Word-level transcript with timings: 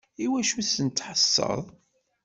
Iwacu 0.23 0.55
i 0.61 0.63
sent-tḥesseḍ? 0.71 1.63